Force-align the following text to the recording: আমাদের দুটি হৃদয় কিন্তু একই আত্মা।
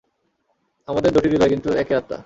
আমাদের 0.87 1.09
দুটি 1.11 1.27
হৃদয় 1.29 1.49
কিন্তু 1.49 1.69
একই 1.73 1.93
আত্মা। 1.95 2.17